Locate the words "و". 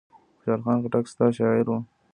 1.69-1.73